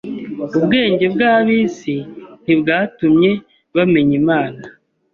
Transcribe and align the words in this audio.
Ubwenge 0.57 1.05
bw’ab’isi 1.13 1.95
ntibwatumye 2.43 3.31
bamenya 3.75 4.13
Imana. 4.21 4.61